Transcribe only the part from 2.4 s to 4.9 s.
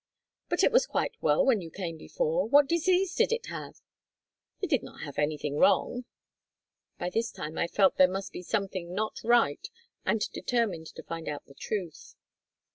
What disease did it have?" "It did